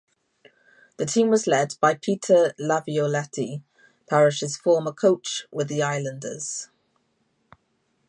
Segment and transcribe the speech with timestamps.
[0.97, 3.61] The team was led by Peter Laviolette,
[4.09, 6.69] Parrish's former coach with the Islanders.